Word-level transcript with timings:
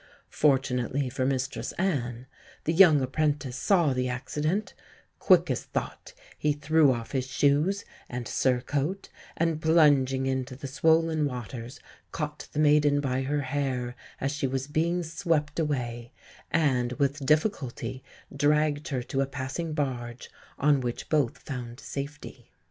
Fortunately 0.31 1.09
for 1.11 1.27
Mistress 1.27 1.73
Anne 1.73 2.25
the 2.63 2.73
young 2.73 3.01
apprentice 3.01 3.55
saw 3.55 3.93
the 3.93 4.09
accident; 4.09 4.73
quick 5.19 5.51
as 5.51 5.65
thought 5.65 6.13
he 6.39 6.53
threw 6.53 6.91
off 6.91 7.11
his 7.11 7.27
shoes 7.27 7.85
and 8.09 8.27
surcoat, 8.27 9.09
and, 9.37 9.61
plunging 9.61 10.25
into 10.25 10.55
the 10.55 10.65
swollen 10.65 11.27
waters, 11.27 11.79
caught 12.11 12.47
the 12.51 12.57
maiden 12.57 12.99
by 12.99 13.21
her 13.21 13.41
hair 13.41 13.93
as 14.19 14.31
she 14.31 14.47
was 14.47 14.65
being 14.65 15.03
swept 15.03 15.59
away, 15.59 16.11
and 16.49 16.93
with 16.93 17.23
difficulty 17.23 18.03
dragged 18.35 18.87
her 18.87 19.03
to 19.03 19.21
a 19.21 19.27
passing 19.27 19.71
barge, 19.75 20.31
on 20.57 20.81
which 20.81 21.09
both 21.09 21.37
found 21.37 21.79
safety. 21.79 22.49